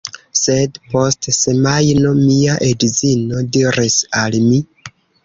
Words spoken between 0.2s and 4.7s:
Sed, post semajno, mia edzino diris al mi: